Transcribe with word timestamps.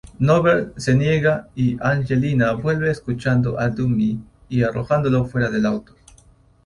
Norbert 0.17 0.73
se 0.79 0.95
niega 0.95 1.49
y 1.53 1.77
Angelina 1.79 2.53
vuelve 2.53 2.89
escuchando 2.89 3.59
a 3.59 3.69
Dummy 3.69 4.19
y 4.49 4.63
arrojándolo 4.63 5.25
fuera 5.25 5.51
del 5.51 5.67
auto. 5.67 5.93